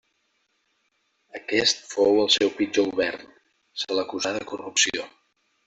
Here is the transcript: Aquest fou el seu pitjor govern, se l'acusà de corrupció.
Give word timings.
Aquest 1.39 1.83
fou 1.91 2.17
el 2.23 2.33
seu 2.37 2.51
pitjor 2.61 2.89
govern, 2.95 3.29
se 3.83 3.99
l'acusà 4.01 4.35
de 4.39 4.43
corrupció. 4.55 5.09